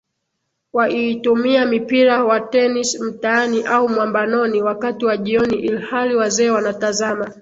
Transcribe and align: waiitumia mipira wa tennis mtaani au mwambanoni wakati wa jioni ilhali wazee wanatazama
waiitumia 0.73 1.65
mipira 1.65 2.23
wa 2.23 2.39
tennis 2.39 2.99
mtaani 2.99 3.63
au 3.63 3.89
mwambanoni 3.89 4.61
wakati 4.63 5.05
wa 5.05 5.17
jioni 5.17 5.55
ilhali 5.57 6.15
wazee 6.15 6.49
wanatazama 6.49 7.29